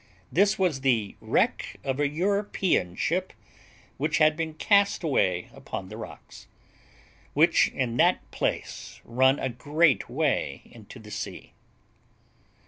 [0.31, 3.33] This was the wreck of an European ship,
[3.97, 6.47] which had been cast away upon the rocks,
[7.35, 11.53] which in that place run a great way into the sea.